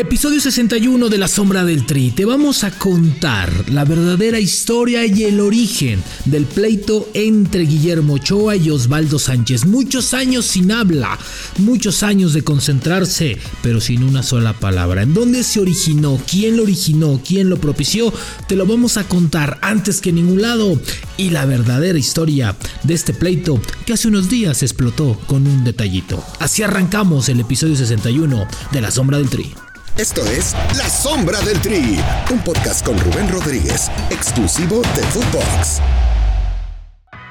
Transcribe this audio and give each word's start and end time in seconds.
Episodio 0.00 0.40
61 0.40 1.08
de 1.08 1.18
La 1.18 1.26
Sombra 1.26 1.64
del 1.64 1.84
Tri. 1.84 2.12
Te 2.12 2.24
vamos 2.24 2.62
a 2.62 2.70
contar 2.70 3.68
la 3.68 3.84
verdadera 3.84 4.38
historia 4.38 5.04
y 5.04 5.24
el 5.24 5.40
origen 5.40 6.00
del 6.24 6.44
pleito 6.44 7.10
entre 7.14 7.62
Guillermo 7.62 8.14
Ochoa 8.14 8.54
y 8.54 8.70
Osvaldo 8.70 9.18
Sánchez. 9.18 9.66
Muchos 9.66 10.14
años 10.14 10.44
sin 10.44 10.70
habla, 10.70 11.18
muchos 11.56 12.04
años 12.04 12.32
de 12.32 12.44
concentrarse, 12.44 13.38
pero 13.60 13.80
sin 13.80 14.04
una 14.04 14.22
sola 14.22 14.52
palabra. 14.52 15.02
¿En 15.02 15.14
dónde 15.14 15.42
se 15.42 15.58
originó? 15.58 16.16
¿Quién 16.30 16.58
lo 16.58 16.62
originó? 16.62 17.20
¿Quién 17.26 17.50
lo 17.50 17.60
propició? 17.60 18.12
Te 18.46 18.54
lo 18.54 18.66
vamos 18.66 18.98
a 18.98 19.08
contar 19.08 19.58
antes 19.62 20.00
que 20.00 20.10
en 20.10 20.14
ningún 20.14 20.42
lado. 20.42 20.80
Y 21.16 21.30
la 21.30 21.44
verdadera 21.44 21.98
historia 21.98 22.56
de 22.84 22.94
este 22.94 23.14
pleito 23.14 23.60
que 23.84 23.94
hace 23.94 24.06
unos 24.06 24.28
días 24.28 24.62
explotó 24.62 25.18
con 25.26 25.44
un 25.44 25.64
detallito. 25.64 26.24
Así 26.38 26.62
arrancamos 26.62 27.28
el 27.28 27.40
episodio 27.40 27.74
61 27.74 28.46
de 28.70 28.80
La 28.80 28.92
Sombra 28.92 29.18
del 29.18 29.28
Tri. 29.28 29.52
Esto 29.96 30.24
es 30.26 30.54
La 30.76 30.88
Sombra 30.88 31.40
del 31.40 31.60
Tri, 31.60 31.98
un 32.30 32.38
podcast 32.40 32.84
con 32.84 32.98
Rubén 32.98 33.28
Rodríguez, 33.28 33.90
exclusivo 34.10 34.82
de 34.94 35.02
Footbox. 35.02 35.80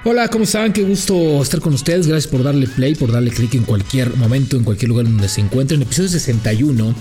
Hola, 0.04 0.28
¿cómo 0.30 0.44
están? 0.44 0.74
Qué 0.74 0.84
gusto 0.84 1.42
estar 1.42 1.60
con 1.60 1.74
ustedes. 1.74 2.08
Gracias 2.08 2.32
por 2.32 2.44
darle 2.44 2.68
play, 2.68 2.96
por 2.96 3.12
darle 3.12 3.32
clic 3.32 3.56
en 3.56 3.64
cualquier 3.64 4.16
momento, 4.16 4.58
en 4.58 4.64
cualquier 4.64 4.90
lugar 4.90 5.06
donde 5.06 5.28
se 5.30 5.42
encuentren. 5.42 5.82
Episodio 5.82 6.10
61 6.10 6.96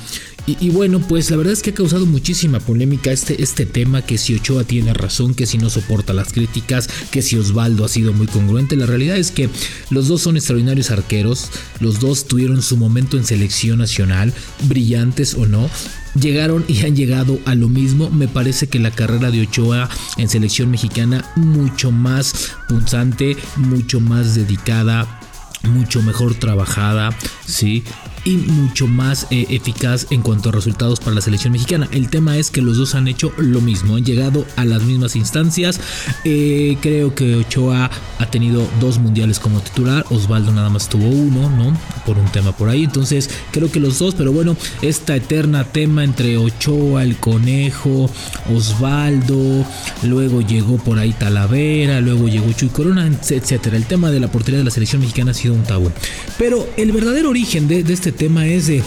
y, 0.47 0.71
bueno, 0.71 1.01
pues 1.01 1.31
la 1.31 1.37
verdad 1.37 1.53
es 1.53 1.63
que 1.63 1.71
ha 1.71 1.75
causado 1.75 2.07
muchísima 2.07 2.61
polémica 2.61 3.11
este, 3.11 3.43
este 3.43 3.67
tema, 3.67 4.03
que 4.03 4.17
si 4.17 4.35
Ochoa 4.35 4.63
tiene 4.63 4.95
razón, 4.95 5.35
que 5.35 5.45
si 5.45 5.59
no 5.59 5.71
soporta 5.71 6.13
las 6.13 6.33
críticas, 6.33 6.89
que 7.11 7.21
si 7.21 7.37
Osvaldo 7.37 7.85
ha 7.85 7.89
sido 7.89 8.13
muy 8.13 8.29
congruente. 8.29 8.77
La 8.77 8.87
realidad 8.87 9.17
es 9.17 9.33
que 9.33 9.51
los 9.91 10.07
dos 10.07 10.23
son 10.23 10.37
extraordinarios 10.37 10.91
arqueros, 10.93 11.51
los 11.81 11.99
dos 11.99 12.27
tuvieron 12.27 12.63
su 12.63 12.77
momento 12.77 13.17
en 13.17 13.25
selección 13.25 13.79
nacional, 13.79 14.33
brillantes 14.69 15.35
o 15.35 15.47
no, 15.47 15.69
llegaron 16.15 16.65
y 16.69 16.85
han 16.85 16.95
llegado 16.95 17.41
a 17.45 17.55
lo 17.55 17.69
mismo. 17.69 18.11
Me 18.11 18.29
parece 18.29 18.69
que 18.69 18.79
la 18.79 18.93
carrera 18.93 19.31
de 19.31 19.43
Ochoa 19.43 19.89
en 20.17 20.29
selección 20.29 20.71
mexicana 20.71 21.25
mucho 21.35 21.91
más 21.91 22.53
punzante, 22.69 23.37
mucho 23.57 24.01
más 24.01 24.35
dedicada, 24.35 25.21
mucho 25.65 26.03
mejor 26.03 26.35
trabajada, 26.35 27.17
¿sí? 27.47 27.83
Y 28.27 28.37
mucho 28.39 28.89
más 28.89 29.29
eh, 29.31 29.47
eficaz 29.51 30.09
en 30.11 30.21
cuanto 30.21 30.49
a 30.49 30.53
resultados 30.53 30.99
para 30.99 31.15
la 31.15 31.21
selección 31.21 31.53
mexicana. 31.53 31.89
El 31.93 32.11
tema 32.11 32.37
es 32.37 32.51
que 32.51 32.61
los 32.61 32.77
dos 32.77 32.97
han 32.97 33.07
hecho 33.07 33.33
lo 33.39 33.61
mismo, 33.61 33.95
han 33.95 34.05
llegado 34.05 34.45
a 34.57 34.65
las 34.65 34.83
mismas 34.83 35.15
instancias. 35.15 35.81
Eh, 36.25 36.77
creo 36.83 37.15
que 37.15 37.37
Ochoa 37.37 37.89
ha 38.19 38.31
tenido 38.31 38.69
dos 38.81 38.99
mundiales 38.99 39.39
como 39.39 39.61
titular, 39.61 40.05
Osvaldo 40.11 40.53
nada 40.53 40.69
más 40.71 40.89
tuvo 40.89 41.09
uno, 41.09 41.49
¿no? 41.51 41.79
Por 42.05 42.19
un 42.19 42.27
tema 42.33 42.51
por 42.51 42.69
ahí. 42.69 42.85
Entonces 42.85 43.31
creo 43.53 43.71
que 43.71 43.79
los 43.79 44.01
dos, 44.01 44.17
pero 44.17 44.33
bueno, 44.33 44.57
esta 44.83 45.15
eterna 45.15 45.63
tema 45.65 46.03
entre 46.03 46.37
Ochoa, 46.37 47.05
el 47.05 47.17
conejo, 47.19 48.11
Osvaldo, 48.53 49.65
luego 50.03 50.41
llegó 50.41 50.79
por 50.79 50.99
ahí 50.99 51.13
Talavera, 51.13 52.01
luego 52.01 52.27
llegó 52.27 52.51
Chuy 52.53 52.71
Corona, 52.71 53.07
etcétera. 53.07 53.77
El 53.77 53.85
tema 53.85 54.11
de 54.11 54.19
la 54.19 54.29
portería 54.29 54.59
de 54.59 54.65
la 54.65 54.73
selección 54.73 55.01
mexicana 55.01 55.31
ha 55.31 55.35
sido 55.35 55.55
un 55.55 55.63
tabú. 55.63 55.93
Pero 56.39 56.69
el 56.77 56.91
verdadero 56.91 57.31
origen 57.31 57.69
de, 57.69 57.85
de 57.85 57.93
este 57.93 58.16
tema 58.17 58.47
es 58.47 58.67
de 58.67 58.83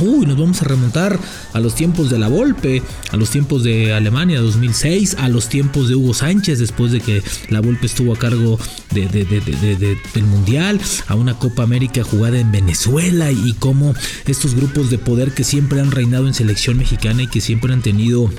Uy, 0.00 0.26
nos 0.26 0.38
vamos 0.38 0.62
a 0.62 0.64
remontar 0.64 1.18
a 1.52 1.58
los 1.58 1.74
tiempos 1.74 2.08
de 2.08 2.20
la 2.20 2.28
Volpe, 2.28 2.82
a 3.10 3.16
los 3.16 3.30
tiempos 3.30 3.64
de 3.64 3.92
Alemania 3.92 4.40
2006, 4.40 5.16
a 5.18 5.28
los 5.28 5.48
tiempos 5.48 5.88
de 5.88 5.96
Hugo 5.96 6.14
Sánchez 6.14 6.60
después 6.60 6.92
de 6.92 7.00
que 7.00 7.20
la 7.48 7.60
Volpe 7.60 7.86
estuvo 7.86 8.12
a 8.14 8.18
cargo 8.18 8.60
del 8.92 10.24
Mundial, 10.24 10.80
a 11.08 11.16
una 11.16 11.36
Copa 11.36 11.64
América 11.64 12.04
jugada 12.04 12.38
en 12.38 12.52
Venezuela 12.52 13.32
y 13.32 13.54
cómo 13.54 13.92
estos 14.26 14.54
grupos 14.54 14.88
de 14.88 14.98
poder 14.98 15.32
que 15.32 15.42
siempre 15.42 15.80
han 15.80 15.90
reinado 15.90 16.28
en 16.28 16.34
selección 16.34 16.78
mexicana 16.78 17.24
y 17.24 17.26
que 17.26 17.40
siempre 17.40 17.72
han 17.72 17.82
tenido 17.82 18.30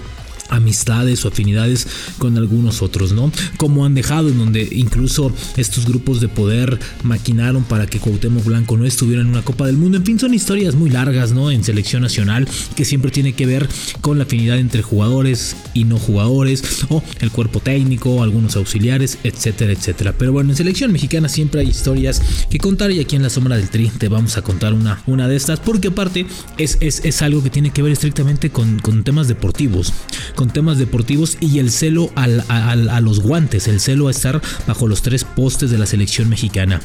amistades 0.49 1.25
o 1.25 1.29
afinidades 1.29 1.87
con 2.17 2.37
algunos 2.37 2.81
otros, 2.81 3.13
¿no? 3.13 3.31
Como 3.57 3.85
han 3.85 3.95
dejado 3.95 4.29
en 4.29 4.37
donde 4.37 4.67
incluso 4.71 5.31
estos 5.57 5.85
grupos 5.85 6.21
de 6.21 6.27
poder 6.27 6.79
maquinaron 7.03 7.63
para 7.63 7.87
que 7.87 7.99
Cuauhtémoc 7.99 8.43
Blanco 8.43 8.77
no 8.77 8.85
estuviera 8.85 9.21
en 9.21 9.27
una 9.27 9.41
Copa 9.41 9.65
del 9.65 9.77
Mundo. 9.77 9.97
En 9.97 10.05
fin, 10.05 10.19
son 10.19 10.33
historias 10.33 10.75
muy 10.75 10.89
largas, 10.89 11.31
¿no? 11.31 11.51
En 11.51 11.63
selección 11.63 12.01
nacional 12.01 12.47
que 12.75 12.85
siempre 12.85 13.11
tiene 13.11 13.33
que 13.33 13.45
ver 13.45 13.67
con 14.01 14.17
la 14.17 14.23
afinidad 14.23 14.57
entre 14.57 14.81
jugadores 14.81 15.55
y 15.73 15.83
no 15.83 15.97
jugadores 15.97 16.85
o 16.89 17.03
el 17.19 17.31
cuerpo 17.31 17.59
técnico, 17.59 18.23
algunos 18.23 18.55
auxiliares, 18.55 19.17
etcétera, 19.23 19.73
etcétera. 19.73 20.13
Pero 20.17 20.31
bueno, 20.31 20.51
en 20.51 20.55
selección 20.55 20.91
mexicana 20.91 21.29
siempre 21.29 21.61
hay 21.61 21.67
historias 21.67 22.21
que 22.49 22.57
contar 22.57 22.91
y 22.91 22.99
aquí 22.99 23.15
en 23.15 23.23
la 23.23 23.29
sombra 23.29 23.57
del 23.57 23.69
tri 23.69 23.89
te 23.89 24.07
vamos 24.07 24.37
a 24.37 24.41
contar 24.41 24.73
una, 24.73 25.01
una 25.07 25.27
de 25.27 25.35
estas 25.35 25.59
porque 25.59 25.89
aparte 25.89 26.25
es, 26.57 26.77
es, 26.81 27.21
algo 27.21 27.43
que 27.43 27.49
tiene 27.49 27.71
que 27.71 27.81
ver 27.81 27.91
estrictamente 27.91 28.49
con, 28.49 28.79
con 28.79 29.03
temas 29.03 29.27
deportivos 29.27 29.93
con 30.39 30.51
temas 30.51 30.77
deportivos 30.77 31.35
y 31.41 31.59
el 31.59 31.69
celo 31.69 32.11
a 32.15 33.01
los 33.01 33.19
guantes, 33.19 33.67
el 33.67 33.81
celo 33.81 34.07
a 34.07 34.11
estar 34.11 34.41
bajo 34.65 34.87
los 34.87 35.01
tres 35.01 35.25
postes 35.25 35.69
de 35.69 35.77
la 35.77 35.85
selección 35.85 36.29
mexicana. 36.29 36.79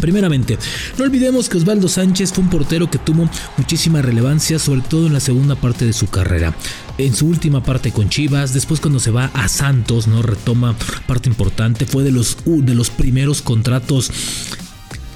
Primeramente, 0.00 0.58
no 0.98 1.04
olvidemos 1.04 1.48
que 1.48 1.56
Osvaldo 1.56 1.86
Sánchez 1.86 2.32
fue 2.32 2.42
un 2.42 2.50
portero 2.50 2.90
que 2.90 2.98
tuvo 2.98 3.30
muchísima 3.58 4.02
relevancia, 4.02 4.58
sobre 4.58 4.80
todo 4.80 5.06
en 5.06 5.12
la 5.12 5.20
segunda 5.20 5.54
parte 5.54 5.84
de 5.84 5.92
su 5.92 6.08
carrera. 6.08 6.52
En 6.98 7.14
su 7.14 7.28
última 7.28 7.62
parte 7.62 7.92
con 7.92 8.08
Chivas, 8.08 8.52
después 8.52 8.80
cuando 8.80 8.98
se 8.98 9.12
va 9.12 9.30
a 9.34 9.46
Santos, 9.46 10.08
no 10.08 10.22
retoma 10.22 10.74
parte 11.06 11.28
importante, 11.28 11.86
fue 11.86 12.02
de 12.02 12.10
los, 12.10 12.38
de 12.44 12.74
los 12.74 12.90
primeros 12.90 13.40
contratos 13.40 14.10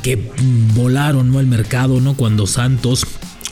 que 0.05 0.31
volaron 0.77 1.33
¿no? 1.33 1.41
al 1.41 1.49
mercado, 1.49 2.01
¿no? 2.01 2.15
Cuando 2.15 2.47
Santos 2.47 3.05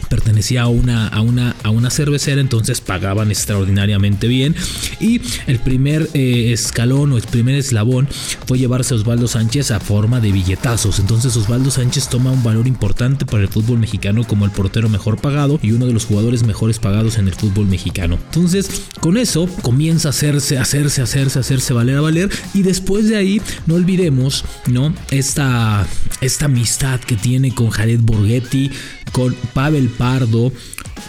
pertenecía 0.08 0.62
a 0.62 0.68
una, 0.68 1.08
a 1.08 1.20
una, 1.20 1.54
a 1.62 1.70
una 1.70 1.90
cervecera, 1.90 2.40
entonces 2.40 2.80
pagaban 2.80 3.30
extraordinariamente 3.30 4.28
bien. 4.28 4.54
Y 5.00 5.20
el 5.46 5.58
primer 5.58 6.08
eh, 6.14 6.52
escalón 6.52 7.12
o 7.12 7.16
el 7.16 7.22
primer 7.24 7.56
eslabón 7.56 8.08
fue 8.46 8.58
llevarse 8.58 8.94
a 8.94 8.96
Osvaldo 8.96 9.28
Sánchez 9.28 9.70
a 9.70 9.80
forma 9.80 10.20
de 10.20 10.32
billetazos. 10.32 10.98
Entonces 10.98 11.36
Osvaldo 11.36 11.70
Sánchez 11.70 12.08
toma 12.08 12.30
un 12.30 12.42
valor 12.42 12.66
importante 12.66 13.26
para 13.26 13.42
el 13.42 13.48
fútbol 13.48 13.78
mexicano 13.78 14.24
como 14.24 14.44
el 14.44 14.50
portero 14.50 14.88
mejor 14.88 15.20
pagado 15.20 15.58
y 15.62 15.72
uno 15.72 15.86
de 15.86 15.92
los 15.92 16.04
jugadores 16.04 16.42
mejores 16.42 16.78
pagados 16.78 17.18
en 17.18 17.28
el 17.28 17.34
fútbol 17.34 17.66
mexicano. 17.66 18.18
Entonces, 18.26 18.82
con 19.00 19.16
eso 19.16 19.48
comienza 19.62 20.08
a 20.08 20.10
hacerse, 20.10 20.58
hacerse, 20.58 21.02
hacerse, 21.02 21.38
hacerse 21.38 21.72
valer 21.74 21.96
a 21.96 22.00
valer. 22.00 22.30
Y 22.54 22.62
después 22.62 23.08
de 23.08 23.16
ahí, 23.16 23.40
no 23.66 23.74
olvidemos, 23.74 24.44
¿no? 24.66 24.94
Esta, 25.10 25.86
esta 26.20 26.46
amistad 26.46 27.00
que 27.00 27.16
tiene 27.16 27.54
con 27.54 27.70
Jared 27.70 28.00
Borghetti, 28.00 28.70
con 29.12 29.34
Pavel 29.54 29.88
Pardo, 29.88 30.52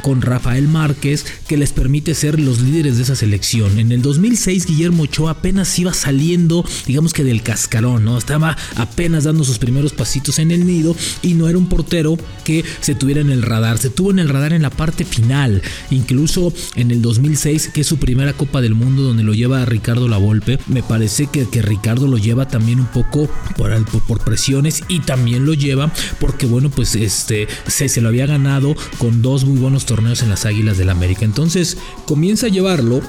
con 0.02 0.22
Rafael 0.22 0.68
Márquez, 0.68 1.26
que 1.48 1.58
les 1.58 1.72
permite 1.72 2.14
ser 2.16 2.40
los 2.40 2.62
líderes 2.62 2.98
de 2.98 3.04
esa 3.04 3.16
selección. 3.16 3.80
En 3.80 3.92
el 3.92 4.02
2006 4.02 4.66
Guillermo 4.66 5.04
Ochoa 5.04 5.32
apenas 5.32 5.78
iba 5.80 5.94
saliendo, 5.94 6.66
digamos 6.86 7.14
que 7.14 7.24
del 7.24 7.44
cascarón, 7.44 8.06
¿no? 8.06 8.18
Estaba 8.18 8.58
apenas 8.76 9.24
dando 9.24 9.44
sus 9.44 9.60
primeros 9.60 9.94
pasitos 9.94 10.40
en 10.40 10.52
el 10.52 10.66
nido 10.66 10.96
y 11.22 11.34
no 11.34 11.48
era 11.50 11.58
un 11.58 11.68
portero 11.68 12.18
que 12.44 12.64
se 12.82 12.96
tuviera 12.96 13.22
en 13.22 13.30
el 13.30 13.42
radar, 13.42 13.78
se 13.78 13.90
tuvo 13.90 14.12
en 14.12 14.20
el 14.20 14.30
radar 14.30 14.54
en 14.54 14.62
la 14.62 14.70
parte 14.70 15.06
final, 15.06 15.62
incluso 15.90 16.54
en 16.76 16.92
el 16.92 17.02
2006, 17.02 17.70
que 17.74 17.82
es 17.82 17.88
su 17.88 17.98
primera 17.98 18.34
Copa 18.34 18.62
del 18.62 18.76
Mundo 18.76 19.04
donde 19.04 19.24
lo 19.24 19.34
lleva 19.34 19.62
a 19.62 19.66
Ricardo 19.66 20.08
Lavolpe, 20.08 20.60
me 20.68 20.84
parece 20.84 21.28
que, 21.28 21.48
que 21.48 21.62
Ricardo 21.62 22.08
lo 22.08 22.18
lleva 22.18 22.48
también 22.48 22.80
un 22.80 22.88
poco 22.88 23.30
por, 23.58 23.86
por, 24.08 24.20
presiones 24.24 24.84
y 24.88 25.00
también 25.00 25.46
lo 25.46 25.54
lleva 25.54 25.92
porque 26.20 26.46
bueno, 26.46 26.70
pues 26.70 26.96
este 26.96 27.48
se, 27.68 27.90
se 27.90 28.02
lo 28.02 28.10
había 28.10 28.26
ganado 28.26 28.76
con 28.98 29.22
dos 29.22 29.46
muy 29.46 29.58
buenos 29.58 29.86
torneos 29.90 30.22
en 30.22 30.30
las 30.30 30.46
Águilas 30.46 30.78
del 30.78 30.90
América. 30.90 31.26
Entonces 31.26 31.78
comienza 32.06 32.46
a 32.46 32.50
llevarlo 32.50 33.02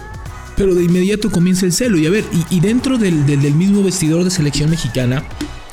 pero 0.56 0.74
de 0.74 0.84
inmediato 0.84 1.30
comienza 1.30 1.64
el 1.64 1.72
celo. 1.72 1.96
Y 1.96 2.06
a 2.06 2.10
ver, 2.10 2.24
y, 2.50 2.60
dentro 2.60 2.98
del, 2.98 3.24
del, 3.24 3.54
mismo 3.54 3.82
vestidor 3.82 4.24
de 4.24 4.30
selección 4.30 4.68
mexicana, 4.68 5.24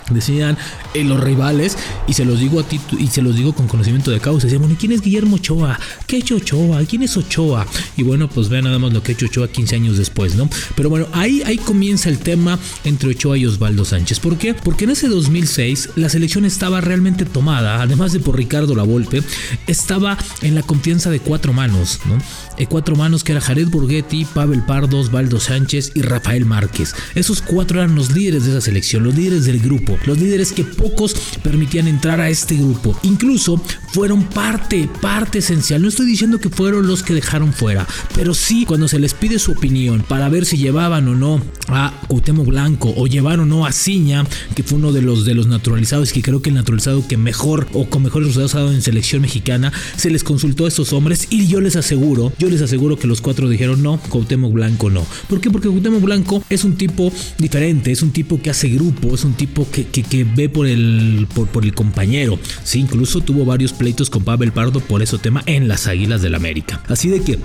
decían 0.09 0.57
eh, 0.93 1.03
los 1.03 1.19
rivales 1.19 1.77
y 2.07 2.13
se 2.13 2.25
los 2.25 2.39
digo 2.39 2.59
a 2.59 2.63
ti 2.63 2.79
y 2.97 3.07
se 3.07 3.21
los 3.21 3.35
digo 3.35 3.53
con 3.53 3.67
conocimiento 3.67 4.11
de 4.11 4.19
causa 4.19 4.47
decían 4.47 4.61
bueno 4.61 4.75
quién 4.79 4.91
es 4.91 5.01
Guillermo 5.01 5.35
Ochoa 5.35 5.79
qué 6.05 6.17
ha 6.17 6.19
hecho 6.19 6.37
Ochoa 6.37 6.83
quién 6.85 7.03
es 7.03 7.17
Ochoa 7.17 7.65
y 7.95 8.03
bueno 8.03 8.29
pues 8.29 8.49
vean 8.49 8.65
nada 8.65 8.79
más 8.79 8.93
lo 8.93 9.03
que 9.03 9.11
ha 9.11 9.15
hecho 9.15 9.25
Ochoa 9.25 9.47
15 9.47 9.75
años 9.75 9.97
después 9.97 10.35
no 10.35 10.49
pero 10.75 10.89
bueno 10.89 11.07
ahí 11.13 11.41
ahí 11.45 11.57
comienza 11.57 12.09
el 12.09 12.19
tema 12.19 12.57
entre 12.83 13.09
Ochoa 13.09 13.37
y 13.37 13.45
Osvaldo 13.45 13.85
Sánchez. 13.85 14.19
¿por 14.19 14.37
qué? 14.37 14.53
porque 14.53 14.85
en 14.85 14.91
ese 14.91 15.07
2006 15.07 15.89
la 15.95 16.09
selección 16.09 16.45
estaba 16.45 16.81
realmente 16.81 17.25
tomada 17.25 17.81
además 17.81 18.13
de 18.13 18.19
por 18.19 18.37
Ricardo 18.37 18.75
Lavolpe 18.75 19.21
estaba 19.67 20.17
en 20.41 20.55
la 20.55 20.63
confianza 20.63 21.09
de 21.09 21.19
cuatro 21.19 21.53
manos 21.53 21.99
no 22.05 22.17
cuatro 22.65 22.95
manos 22.95 23.23
que 23.23 23.33
era 23.33 23.41
Jared 23.41 23.69
Borghetti 23.69 24.25
Pavel 24.25 24.63
Pardo 24.65 24.99
Osvaldo 24.99 25.39
Sánchez 25.39 25.91
y 25.95 26.01
Rafael 26.01 26.45
Márquez 26.45 26.95
esos 27.15 27.41
cuatro 27.41 27.79
eran 27.79 27.95
los 27.95 28.11
líderes 28.11 28.45
de 28.45 28.51
esa 28.51 28.61
selección 28.61 29.03
los 29.03 29.15
líderes 29.15 29.45
del 29.45 29.59
grupo 29.59 29.97
los 30.05 30.17
líderes 30.17 30.51
que 30.51 30.63
pocos 30.63 31.15
permitían 31.43 31.87
entrar 31.87 32.19
a 32.19 32.29
este 32.29 32.55
grupo. 32.55 32.97
Incluso 33.03 33.61
fueron 33.93 34.23
parte, 34.23 34.89
parte 35.01 35.39
esencial. 35.39 35.81
No 35.81 35.87
estoy 35.87 36.05
diciendo 36.05 36.39
que 36.39 36.49
fueron 36.49 36.87
los 36.87 37.03
que 37.03 37.13
dejaron 37.13 37.53
fuera, 37.53 37.87
pero 38.15 38.33
sí 38.33 38.65
cuando 38.65 38.87
se 38.87 38.99
les 38.99 39.13
pide 39.13 39.39
su 39.39 39.51
opinión 39.51 40.03
para 40.07 40.29
ver 40.29 40.45
si 40.45 40.57
llevaban 40.57 41.07
o 41.07 41.15
no 41.15 41.41
a 41.67 41.93
Cuauhtémoc 42.07 42.47
Blanco 42.47 42.93
o 42.95 43.07
llevaron 43.07 43.51
o 43.51 43.57
no 43.57 43.65
a 43.65 43.71
Ciña, 43.71 44.25
que 44.55 44.63
fue 44.63 44.77
uno 44.77 44.91
de 44.91 45.01
los 45.01 45.25
de 45.25 45.35
los 45.35 45.47
naturalizados 45.47 46.11
que 46.11 46.21
creo 46.21 46.41
que 46.41 46.49
el 46.49 46.55
naturalizado 46.55 47.07
que 47.07 47.17
mejor 47.17 47.67
o 47.73 47.89
con 47.89 48.03
mejores 48.03 48.27
resultados 48.29 48.55
ha 48.55 48.59
dado 48.59 48.73
en 48.73 48.81
selección 48.81 49.21
mexicana, 49.21 49.71
se 49.95 50.09
les 50.09 50.23
consultó 50.23 50.65
a 50.65 50.69
estos 50.69 50.93
hombres 50.93 51.27
y 51.29 51.47
yo 51.47 51.61
les 51.61 51.75
aseguro, 51.75 52.31
yo 52.39 52.46
les 52.49 52.61
aseguro 52.61 52.97
que 52.97 53.07
los 53.07 53.21
cuatro 53.21 53.49
dijeron 53.49 53.83
no, 53.83 53.99
Cuauhtémoc 54.09 54.51
Blanco 54.51 54.89
no. 54.89 55.05
¿Por 55.27 55.41
qué? 55.41 55.51
Porque 55.51 55.67
Cuauhtémoc 55.67 56.01
Blanco 56.01 56.43
es 56.49 56.63
un 56.63 56.75
tipo 56.75 57.11
diferente, 57.37 57.91
es 57.91 58.01
un 58.01 58.11
tipo 58.11 58.41
que 58.41 58.49
hace 58.49 58.69
grupo, 58.69 59.13
es 59.13 59.23
un 59.23 59.33
tipo 59.33 59.67
que, 59.71 59.85
que, 59.85 60.23
ve 60.23 60.49
por 60.49 60.67
el, 60.67 61.27
por, 61.33 61.47
por, 61.47 61.63
el 61.63 61.73
compañero. 61.73 62.39
Sí, 62.63 62.79
incluso 62.79 63.21
tuvo 63.21 63.45
varios 63.45 63.73
pleitos 63.73 64.09
con 64.09 64.23
Pavel 64.23 64.51
Pardo 64.51 64.79
por 64.79 65.01
ese 65.01 65.17
tema 65.17 65.43
en 65.45 65.67
las 65.67 65.87
Águilas 65.87 66.21
del 66.21 66.35
América. 66.35 66.81
Así 66.87 67.09
de 67.09 67.21
que 67.21 67.39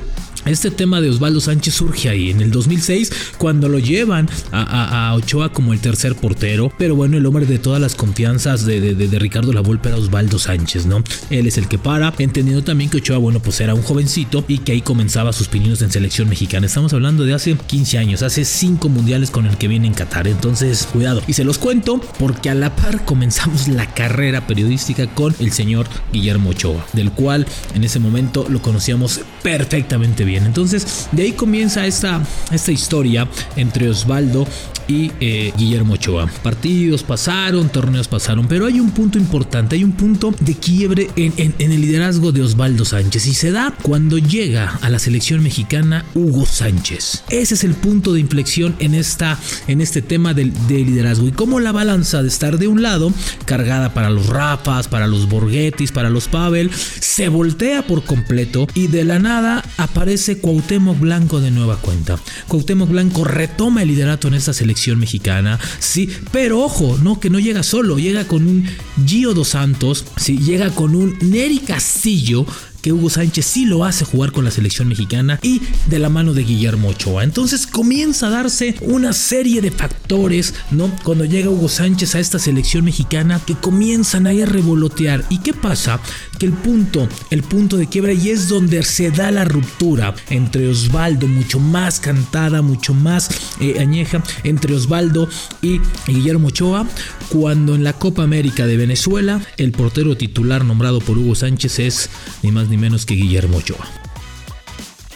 este 0.47 0.71
tema 0.71 1.01
de 1.01 1.09
Osvaldo 1.11 1.41
Sánchez 1.41 1.75
surge 1.75 2.09
ahí 2.09 2.31
en 2.31 2.41
el 2.41 2.51
2006 2.51 3.13
cuando 3.39 3.69
lo 3.69 3.79
llevan 3.79 4.29
a, 4.51 5.13
Ochoa 5.15 5.53
como 5.53 5.73
el 5.73 5.81
tercer 5.81 6.15
portero, 6.17 6.73
pero 6.79 6.97
bueno, 6.97 7.17
el 7.17 7.27
hombre 7.27 7.47
de 7.47 7.59
todas 7.59 7.81
las 7.81 7.95
confianzas 7.95 8.65
de, 8.65 8.81
de, 8.81 8.95
de, 8.95 9.19
Ricardo 9.19 9.53
Lavolpe 9.53 9.89
era 9.89 9.99
Osvaldo 9.99 10.39
Sánchez, 10.39 10.87
¿no? 10.87 11.05
Él 11.31 11.47
es 11.47 11.59
el 11.59 11.69
que 11.69 11.79
para, 11.79 12.13
entendiendo 12.19 12.65
también 12.65 12.91
que 12.91 12.99
Ochoa, 12.99 13.19
bueno, 13.19 13.41
pues 13.41 13.61
era 13.61 13.75
un 13.75 13.83
jovencito 13.83 14.45
y 14.49 14.59
que 14.59 14.73
ahí 14.73 14.81
comenzaba 14.81 15.33
sus 15.33 15.49
pininos 15.49 15.83
en 15.83 15.91
selección 15.93 16.29
mexicana. 16.29 16.67
Estamos 16.67 16.93
hablando 16.93 17.25
de 17.25 17.35
hace 17.35 17.55
15 17.55 17.99
años, 17.99 18.23
hace 18.23 18.45
5 18.45 18.89
mundiales 18.89 19.31
con 19.31 19.47
el 19.47 19.57
que 19.59 19.69
viene 19.69 19.87
en 19.87 19.95
Qatar, 19.95 20.27
entonces 20.27 20.89
cuidado. 20.93 21.23
Y 21.27 21.35
se 21.35 21.45
los 21.45 21.59
cuento 21.59 22.01
porque 22.19 22.51
a 22.51 22.55
la 22.55 22.75
par 22.75 23.05
comenzamos 23.05 23.69
la 23.69 23.93
carrera 23.95 24.47
periodística 24.47 25.07
con 25.15 25.35
el 25.39 25.53
señor 25.53 25.87
Guillermo 26.13 26.51
Ochoa, 26.51 26.87
del 26.93 27.13
cual 27.13 27.47
en 27.75 27.85
ese 27.85 27.99
momento 27.99 28.47
lo 28.49 28.63
conocíamos 28.63 29.21
perfectamente 29.43 30.25
bien 30.25 30.32
entonces, 30.37 31.09
de 31.13 31.23
ahí 31.23 31.33
comienza 31.33 31.87
esta, 31.87 32.23
esta 32.51 32.73
historia 32.73 33.29
entre 33.57 33.89
Osvaldo 33.89 34.47
y 34.89 35.13
eh, 35.21 35.53
Guillermo 35.57 35.95
Ochoa. 35.95 36.27
Partidos 36.43 37.03
pasaron, 37.03 37.69
torneos 37.69 38.09
pasaron, 38.09 38.47
pero 38.47 38.67
hay 38.67 38.81
un 38.81 38.91
punto 38.91 39.19
importante, 39.19 39.77
hay 39.77 39.85
un 39.85 39.93
punto 39.93 40.35
de 40.41 40.55
quiebre 40.55 41.11
en, 41.17 41.55
el 41.59 41.81
liderazgo 41.81 42.33
de 42.33 42.43
Osvaldo 42.43 42.85
Sánchez 42.85 43.27
y 43.27 43.35
se 43.35 43.51
da 43.51 43.75
cuando 43.83 44.19
llega 44.19 44.79
a 44.83 44.91
la 44.91 44.99
selección 44.99 45.43
mexicana 45.43 46.05
Hugo 46.15 46.47
Sánchez. 46.47 47.25
Ese 47.31 47.55
es 47.55 47.65
el 47.65 47.75
punto 47.75 48.13
de 48.13 48.21
inflexión 48.21 48.75
en, 48.79 48.95
esta, 48.95 49.39
en 49.67 49.81
este 49.81 50.03
tema 50.03 50.35
del, 50.35 50.53
liderazgo 50.69 51.29
y 51.29 51.33
cómo 51.33 51.61
la 51.61 51.73
balanza 51.73 52.23
de 52.23 52.29
estar 52.29 52.59
de 52.59 52.69
un 52.69 52.83
lado, 52.83 53.13
cargada 53.45 53.95
para 53.95 54.11
los 54.11 54.27
Rafas, 54.27 54.89
para 54.89 55.07
los 55.07 55.29
Borghetis, 55.29 55.93
para 55.93 56.11
los 56.11 56.29
Pavel, 56.29 56.71
se 56.73 57.29
voltea 57.29 57.87
por 57.87 58.05
completo 58.05 58.67
y 58.75 58.89
de 58.89 59.05
la 59.05 59.19
nada 59.19 59.65
aparece 59.77 60.22
Cuauhtémoc 60.41 60.99
Blanco 60.99 61.41
de 61.41 61.51
nueva 61.51 61.77
cuenta. 61.77 62.19
Cuauhtémoc 62.49 62.89
Blanco 62.89 63.25
retoma 63.25 63.83
el 63.83 63.89
liderato 63.89 64.29
en 64.29 64.35
esta 64.35 64.53
selección 64.53 64.99
mexicana, 64.99 65.59
sí, 65.79 66.09
pero 66.31 66.61
ojo, 66.61 66.99
no, 67.03 67.19
que 67.19 67.31
no 67.31 67.41
llega 67.41 67.63
solo, 67.63 67.99
llega 67.99 68.27
con 68.27 68.47
un 68.47 68.67
Gio 69.05 69.35
dos 69.35 69.49
Santos, 69.49 70.05
sí, 70.17 70.39
llega 70.39 70.71
con 70.71 70.95
un 70.95 71.19
Neri 71.21 71.59
Castillo, 71.59 72.47
que 72.83 72.93
Hugo 72.93 73.09
Sánchez 73.09 73.47
sí 73.47 73.65
lo 73.65 73.85
hace 73.85 74.05
jugar 74.05 74.33
con 74.33 74.45
la 74.45 74.51
selección 74.51 74.89
mexicana 74.89 75.39
y 75.43 75.63
de 75.87 75.99
la 75.99 76.09
mano 76.09 76.35
de 76.35 76.43
Guillermo 76.43 76.89
Ochoa. 76.89 77.25
Entonces 77.25 77.67
comienza 77.67 78.27
a 78.27 78.31
darse 78.31 78.75
una 78.83 79.13
serie 79.13 79.63
de 79.63 79.71
factores, 79.71 80.55
¿no? 80.71 80.91
Cuando 81.05 81.25
llega 81.25 81.49
Hugo 81.49 81.69
Sánchez 81.69 82.17
a 82.17 82.21
esta 82.21 82.39
selección 82.39 82.85
mexicana 82.85 83.41
que 83.47 83.55
comienzan 83.55 84.27
a 84.27 84.33
revolotear. 84.33 85.25
¿Y 85.29 85.39
qué 85.39 85.53
pasa? 85.53 86.01
Que 86.39 86.47
el 86.47 86.53
punto, 86.53 87.09
el 87.31 87.43
punto 87.43 87.77
de 87.77 87.87
quiebra 87.87 88.13
y 88.13 88.31
es 88.31 88.49
donde 88.49 88.83
se 88.83 89.11
da 89.11 89.31
la 89.31 89.45
ruptura 89.45 90.15
entre 90.31 90.69
Osvaldo, 90.69 91.29
mucho 91.29 91.61
más 91.61 92.01
cantada, 92.01 92.63
mucho 92.63 92.95
más 92.95 93.31
eh, 93.61 93.77
añeja, 93.79 94.23
entre 94.43 94.75
Osvaldo 94.75 95.29
y 95.61 95.81
Guillermo 96.07 96.49
Ochoa, 96.49 96.87
cuando 97.29 97.75
en 97.75 97.85
la 97.85 97.93
Copa 97.93 98.25
América 98.25 98.67
de 98.67 98.77
Venezuela 98.77 99.41
el 99.57 99.73
portero 99.73 100.17
titular 100.17 100.65
nombrado 100.65 101.01
por 101.01 101.19
Hugo 101.19 101.35
Sánchez 101.35 101.79
es 101.79 102.11
ni 102.43 102.51
más 102.51 102.69
ni 102.73 102.79
menos 102.79 103.07
que 103.07 103.15
Guillermo 103.15 103.59
Ochoa. 103.59 103.87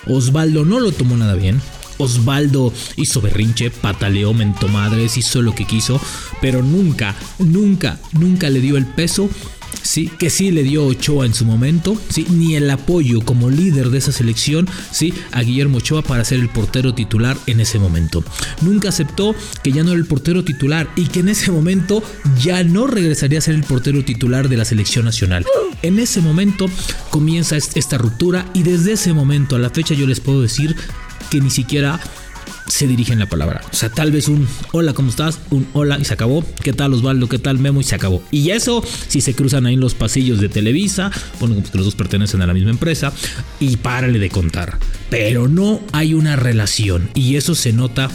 Osvaldo 0.06 0.64
no 0.64 0.78
lo 0.78 0.92
tomó 0.92 1.16
nada 1.16 1.34
bien. 1.34 1.60
Osvaldo 1.98 2.72
hizo 2.96 3.22
berrinche, 3.22 3.70
pataleó, 3.70 4.34
mentó 4.34 4.68
madres, 4.68 5.16
hizo 5.16 5.40
lo 5.40 5.54
que 5.54 5.64
quiso, 5.64 5.98
pero 6.42 6.62
nunca, 6.62 7.16
nunca, 7.38 7.98
nunca 8.12 8.50
le 8.50 8.60
dio 8.60 8.76
el 8.76 8.84
peso 8.84 9.30
sí, 9.82 10.10
que 10.18 10.30
sí 10.30 10.50
le 10.50 10.62
dio 10.62 10.86
Ochoa 10.86 11.26
en 11.26 11.34
su 11.34 11.44
momento, 11.44 12.00
sí, 12.08 12.26
ni 12.30 12.56
el 12.56 12.70
apoyo 12.70 13.20
como 13.20 13.50
líder 13.50 13.90
de 13.90 13.98
esa 13.98 14.12
selección, 14.12 14.68
sí, 14.90 15.14
a 15.32 15.42
Guillermo 15.42 15.78
Ochoa 15.78 16.02
para 16.02 16.24
ser 16.24 16.40
el 16.40 16.48
portero 16.48 16.94
titular 16.94 17.36
en 17.46 17.60
ese 17.60 17.78
momento. 17.78 18.24
Nunca 18.62 18.88
aceptó 18.88 19.34
que 19.62 19.72
ya 19.72 19.82
no 19.82 19.90
era 19.90 19.98
el 19.98 20.06
portero 20.06 20.44
titular 20.44 20.88
y 20.96 21.06
que 21.06 21.20
en 21.20 21.28
ese 21.28 21.50
momento 21.50 22.02
ya 22.40 22.62
no 22.64 22.86
regresaría 22.86 23.38
a 23.38 23.42
ser 23.42 23.54
el 23.54 23.64
portero 23.64 24.04
titular 24.04 24.48
de 24.48 24.56
la 24.56 24.64
selección 24.64 25.04
nacional. 25.04 25.44
En 25.82 25.98
ese 25.98 26.20
momento 26.20 26.66
comienza 27.10 27.56
esta 27.56 27.98
ruptura 27.98 28.46
y 28.54 28.62
desde 28.62 28.92
ese 28.92 29.12
momento 29.12 29.56
a 29.56 29.58
la 29.58 29.70
fecha 29.70 29.94
yo 29.94 30.06
les 30.06 30.20
puedo 30.20 30.42
decir 30.42 30.76
que 31.30 31.40
ni 31.40 31.50
siquiera 31.50 32.00
se 32.68 32.86
dirigen 32.86 33.18
la 33.18 33.28
palabra. 33.28 33.60
O 33.72 33.76
sea, 33.76 33.88
tal 33.88 34.12
vez 34.12 34.28
un 34.28 34.46
hola, 34.72 34.92
¿cómo 34.92 35.10
estás? 35.10 35.40
Un 35.50 35.66
hola 35.72 35.98
y 36.00 36.04
se 36.04 36.14
acabó. 36.14 36.44
¿Qué 36.62 36.72
tal 36.72 36.94
Osvaldo? 36.94 37.28
¿Qué 37.28 37.38
tal 37.38 37.58
Memo? 37.58 37.80
Y 37.80 37.84
se 37.84 37.94
acabó. 37.94 38.22
Y 38.30 38.50
eso, 38.50 38.82
si 39.08 39.20
se 39.20 39.34
cruzan 39.34 39.66
ahí 39.66 39.74
en 39.74 39.80
los 39.80 39.94
pasillos 39.94 40.40
de 40.40 40.48
Televisa, 40.48 41.10
bueno, 41.40 41.56
pues 41.56 41.74
los 41.74 41.84
dos 41.84 41.94
pertenecen 41.94 42.42
a 42.42 42.46
la 42.46 42.54
misma 42.54 42.70
empresa, 42.70 43.12
y 43.60 43.76
párale 43.76 44.18
de 44.18 44.30
contar. 44.30 44.78
Pero 45.10 45.48
no 45.48 45.80
hay 45.92 46.14
una 46.14 46.36
relación. 46.36 47.10
Y 47.14 47.36
eso 47.36 47.54
se 47.54 47.72
nota 47.72 48.10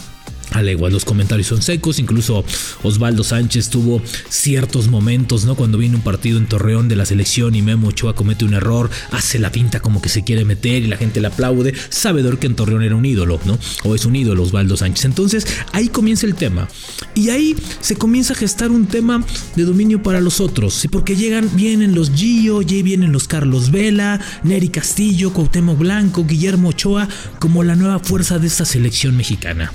igual 0.60 0.92
los 0.92 1.04
comentarios 1.04 1.48
son 1.48 1.62
secos, 1.62 1.98
incluso 1.98 2.44
Osvaldo 2.82 3.24
Sánchez 3.24 3.68
tuvo 3.70 4.02
ciertos 4.28 4.88
momentos, 4.88 5.44
¿no? 5.44 5.54
Cuando 5.54 5.78
viene 5.78 5.96
un 5.96 6.02
partido 6.02 6.38
en 6.38 6.46
Torreón 6.46 6.88
de 6.88 6.96
la 6.96 7.06
selección 7.06 7.54
y 7.54 7.62
Memo 7.62 7.88
Ochoa 7.88 8.14
comete 8.14 8.44
un 8.44 8.54
error, 8.54 8.90
hace 9.10 9.38
la 9.38 9.50
pinta 9.50 9.80
como 9.80 10.02
que 10.02 10.08
se 10.08 10.24
quiere 10.24 10.44
meter 10.44 10.82
y 10.82 10.86
la 10.88 10.96
gente 10.96 11.20
le 11.20 11.28
aplaude, 11.28 11.74
sabedor 11.88 12.38
que 12.38 12.46
en 12.46 12.54
Torreón 12.54 12.82
era 12.82 12.94
un 12.94 13.04
ídolo, 13.04 13.40
¿no? 13.44 13.58
O 13.84 13.94
es 13.94 14.04
un 14.04 14.14
ídolo 14.14 14.42
Osvaldo 14.42 14.76
Sánchez. 14.76 15.06
Entonces 15.06 15.46
ahí 15.72 15.88
comienza 15.88 16.26
el 16.26 16.34
tema. 16.34 16.68
Y 17.14 17.30
ahí 17.30 17.56
se 17.80 17.96
comienza 17.96 18.32
a 18.32 18.36
gestar 18.36 18.70
un 18.70 18.86
tema 18.86 19.24
de 19.56 19.64
dominio 19.64 20.02
para 20.02 20.20
los 20.20 20.40
otros, 20.40 20.74
¿sí? 20.74 20.88
Porque 20.88 21.16
llegan, 21.16 21.50
vienen 21.54 21.94
los 21.94 22.12
Gio, 22.14 22.60
vienen 22.60 23.12
los 23.12 23.28
Carlos 23.28 23.70
Vela, 23.70 24.20
Neri 24.42 24.68
Castillo, 24.68 25.32
Cuauhtémoc 25.32 25.78
Blanco, 25.78 26.24
Guillermo 26.24 26.68
Ochoa, 26.70 27.08
como 27.38 27.62
la 27.64 27.76
nueva 27.76 27.98
fuerza 27.98 28.38
de 28.38 28.46
esta 28.46 28.64
selección 28.64 29.16
mexicana 29.16 29.72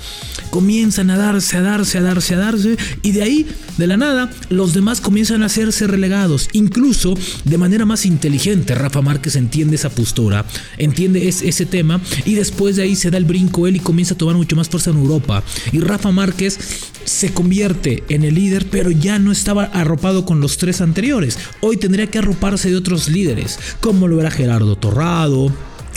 comienzan 0.68 1.08
a 1.08 1.16
darse, 1.16 1.56
a 1.56 1.62
darse, 1.62 1.96
a 1.96 2.02
darse, 2.02 2.34
a 2.34 2.38
darse, 2.38 2.76
y 3.00 3.12
de 3.12 3.22
ahí, 3.22 3.46
de 3.78 3.86
la 3.86 3.96
nada, 3.96 4.30
los 4.50 4.74
demás 4.74 5.00
comienzan 5.00 5.42
a 5.42 5.46
hacerse 5.46 5.86
relegados, 5.86 6.50
incluso 6.52 7.14
de 7.46 7.56
manera 7.56 7.86
más 7.86 8.04
inteligente. 8.04 8.74
Rafa 8.74 9.00
Márquez 9.00 9.36
entiende 9.36 9.76
esa 9.76 9.88
postura, 9.88 10.44
entiende 10.76 11.26
ese 11.26 11.64
tema, 11.64 12.02
y 12.26 12.34
después 12.34 12.76
de 12.76 12.82
ahí 12.82 12.96
se 12.96 13.10
da 13.10 13.16
el 13.16 13.24
brinco 13.24 13.66
él 13.66 13.76
y 13.76 13.80
comienza 13.80 14.12
a 14.12 14.18
tomar 14.18 14.36
mucho 14.36 14.56
más 14.56 14.68
fuerza 14.68 14.90
en 14.90 14.98
Europa. 14.98 15.42
Y 15.72 15.80
Rafa 15.80 16.12
Márquez 16.12 16.58
se 17.06 17.32
convierte 17.32 18.04
en 18.10 18.24
el 18.24 18.34
líder, 18.34 18.66
pero 18.70 18.90
ya 18.90 19.18
no 19.18 19.32
estaba 19.32 19.64
arropado 19.64 20.26
con 20.26 20.42
los 20.42 20.58
tres 20.58 20.82
anteriores. 20.82 21.38
Hoy 21.62 21.78
tendría 21.78 22.08
que 22.08 22.18
arroparse 22.18 22.68
de 22.68 22.76
otros 22.76 23.08
líderes, 23.08 23.58
como 23.80 24.06
lo 24.06 24.20
era 24.20 24.30
Gerardo 24.30 24.76
Torrado, 24.76 25.50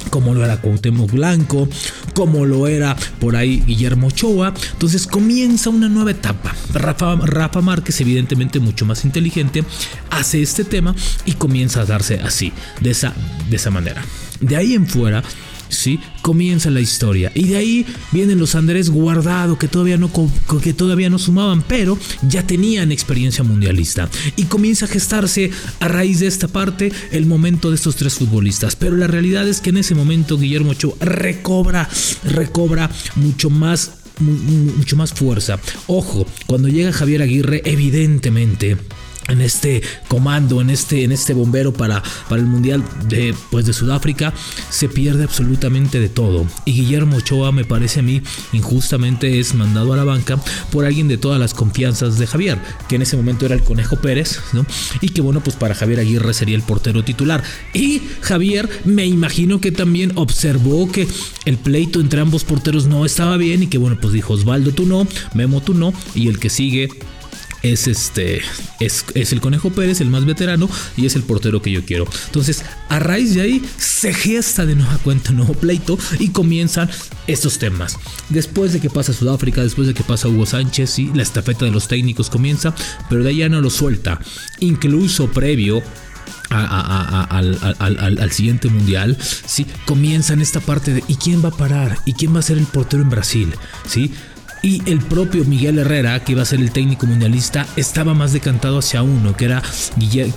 como 0.09 0.33
lo 0.33 0.43
era 0.43 0.61
Cuauhtémoc 0.61 1.11
Blanco, 1.11 1.67
como 2.13 2.45
lo 2.45 2.67
era 2.67 2.95
por 3.19 3.35
ahí 3.35 3.61
Guillermo 3.65 4.07
Ochoa. 4.07 4.53
Entonces 4.73 5.07
comienza 5.07 5.69
una 5.69 5.89
nueva 5.89 6.11
etapa. 6.11 6.55
Rafa, 6.73 7.15
Rafa 7.15 7.61
Márquez, 7.61 8.01
evidentemente 8.01 8.59
mucho 8.59 8.85
más 8.85 9.05
inteligente, 9.05 9.63
hace 10.09 10.41
este 10.41 10.63
tema 10.63 10.95
y 11.25 11.33
comienza 11.33 11.81
a 11.81 11.85
darse 11.85 12.19
así, 12.19 12.51
de 12.79 12.91
esa, 12.91 13.13
de 13.49 13.55
esa 13.55 13.71
manera. 13.71 14.03
De 14.39 14.55
ahí 14.55 14.73
en 14.73 14.87
fuera, 14.87 15.23
¿sí? 15.71 15.99
Comienza 16.21 16.69
la 16.69 16.81
historia. 16.81 17.31
Y 17.33 17.47
de 17.47 17.57
ahí 17.57 17.85
vienen 18.11 18.39
los 18.39 18.55
Andrés 18.55 18.89
Guardado, 18.89 19.57
que 19.57 19.67
todavía 19.67 19.97
no, 19.97 20.11
que 20.61 20.73
todavía 20.73 21.09
no 21.09 21.17
sumaban, 21.17 21.63
pero 21.63 21.97
ya 22.27 22.45
tenían 22.45 22.91
experiencia 22.91 23.43
mundialista. 23.43 24.09
Y 24.35 24.43
comienza 24.45 24.85
a 24.85 24.89
gestarse 24.89 25.51
a 25.79 25.87
raíz 25.87 26.19
de 26.19 26.27
esta 26.27 26.47
parte 26.47 26.91
el 27.11 27.25
momento 27.25 27.69
de 27.69 27.75
estos 27.75 27.95
tres 27.95 28.13
futbolistas. 28.13 28.75
Pero 28.75 28.95
la 28.95 29.07
realidad 29.07 29.47
es 29.47 29.61
que 29.61 29.71
en 29.71 29.77
ese 29.77 29.95
momento 29.95 30.37
Guillermo 30.37 30.71
Ochoa 30.71 30.95
recobra, 30.99 31.89
recobra 32.23 32.89
mucho 33.15 33.49
más 33.49 33.91
mucho 34.19 34.95
más 34.95 35.13
fuerza. 35.13 35.59
Ojo, 35.87 36.27
cuando 36.45 36.67
llega 36.67 36.91
Javier 36.91 37.23
Aguirre, 37.23 37.63
evidentemente 37.65 38.77
en 39.27 39.41
este 39.41 39.81
comando, 40.07 40.61
en 40.61 40.69
este, 40.69 41.03
en 41.03 41.11
este 41.11 41.33
bombero 41.33 41.73
para, 41.73 42.03
para 42.29 42.41
el 42.41 42.47
Mundial 42.47 42.83
de, 43.07 43.35
pues 43.49 43.65
de 43.65 43.73
Sudáfrica, 43.73 44.33
se 44.69 44.89
pierde 44.89 45.23
absolutamente 45.23 45.99
de 45.99 46.09
todo. 46.09 46.45
Y 46.65 46.73
Guillermo 46.73 47.17
Ochoa, 47.17 47.51
me 47.51 47.65
parece 47.65 47.99
a 47.99 48.03
mí, 48.03 48.21
injustamente 48.53 49.39
es 49.39 49.53
mandado 49.53 49.93
a 49.93 49.97
la 49.97 50.03
banca 50.03 50.37
por 50.71 50.85
alguien 50.85 51.07
de 51.07 51.17
todas 51.17 51.39
las 51.39 51.53
confianzas 51.53 52.17
de 52.17 52.27
Javier, 52.27 52.59
que 52.87 52.95
en 52.95 53.03
ese 53.03 53.17
momento 53.17 53.45
era 53.45 53.55
el 53.55 53.63
Conejo 53.63 53.97
Pérez, 53.97 54.39
¿no? 54.53 54.65
Y 55.01 55.09
que 55.09 55.21
bueno, 55.21 55.41
pues 55.41 55.55
para 55.55 55.75
Javier 55.75 55.99
Aguirre 55.99 56.33
sería 56.33 56.55
el 56.55 56.63
portero 56.63 57.03
titular. 57.03 57.43
Y 57.73 58.01
Javier, 58.21 58.69
me 58.85 59.05
imagino 59.05 59.61
que 59.61 59.71
también 59.71 60.11
observó 60.15 60.91
que 60.91 61.07
el 61.45 61.57
pleito 61.57 61.99
entre 61.99 62.21
ambos 62.21 62.43
porteros 62.43 62.87
no 62.87 63.05
estaba 63.05 63.37
bien 63.37 63.63
y 63.63 63.67
que 63.67 63.77
bueno, 63.77 63.97
pues 63.99 64.13
dijo 64.13 64.33
Osvaldo 64.33 64.71
tú 64.71 64.85
no, 64.85 65.07
Memo 65.33 65.61
tú 65.61 65.73
no, 65.73 65.93
y 66.15 66.27
el 66.27 66.39
que 66.39 66.49
sigue 66.49 66.89
es 67.63 67.87
este 67.87 68.41
es, 68.79 69.05
el 69.13 69.41
Conejo 69.41 69.71
Pérez, 69.71 70.01
el 70.01 70.09
más 70.09 70.25
veterano, 70.25 70.69
y 70.97 71.05
es 71.05 71.15
el 71.15 71.23
portero 71.23 71.61
que 71.61 71.71
yo 71.71 71.85
quiero. 71.85 72.07
Entonces, 72.25 72.63
a 72.89 72.99
raíz 72.99 73.35
de 73.35 73.41
ahí, 73.41 73.65
se 73.77 74.13
gesta 74.13 74.65
de 74.65 74.75
nueva 74.75 74.97
cuenta 75.03 75.31
un 75.31 75.37
nuevo 75.37 75.53
pleito 75.53 75.97
y 76.19 76.29
comienzan 76.29 76.89
estos 77.27 77.59
temas. 77.59 77.97
Después 78.29 78.73
de 78.73 78.79
que 78.79 78.89
pasa 78.89 79.13
Sudáfrica, 79.13 79.63
después 79.63 79.87
de 79.87 79.93
que 79.93 80.03
pasa 80.03 80.27
Hugo 80.27 80.45
Sánchez, 80.45 80.99
y 80.99 81.11
la 81.13 81.23
estafeta 81.23 81.65
de 81.65 81.71
los 81.71 81.87
técnicos 81.87 82.29
comienza, 82.29 82.73
pero 83.09 83.23
de 83.23 83.29
ahí 83.29 83.37
ya 83.37 83.49
no 83.49 83.61
lo 83.61 83.69
suelta. 83.69 84.19
Incluso 84.59 85.31
previo 85.31 85.83
al, 86.49 88.31
siguiente 88.31 88.69
mundial, 88.69 89.17
¿sí? 89.45 89.65
comienzan 89.85 90.41
esta 90.41 90.59
parte 90.59 90.93
de 90.93 91.03
¿y 91.07 91.15
quién 91.15 91.43
va 91.43 91.49
a 91.49 91.57
parar? 91.57 91.97
¿Y 92.05 92.13
quién 92.13 92.35
va 92.35 92.39
a 92.39 92.43
ser 92.43 92.57
el 92.57 92.65
portero 92.65 93.03
en 93.03 93.09
Brasil? 93.09 93.53
¿sí? 93.87 94.13
Y 94.63 94.81
el 94.89 94.99
propio 94.99 95.43
Miguel 95.45 95.79
Herrera, 95.79 96.23
que 96.23 96.33
iba 96.33 96.43
a 96.43 96.45
ser 96.45 96.59
el 96.59 96.71
técnico 96.71 97.07
mundialista, 97.07 97.65
estaba 97.75 98.13
más 98.13 98.31
decantado 98.33 98.77
hacia 98.77 99.01
uno, 99.01 99.35
que 99.35 99.45
era, 99.45 99.63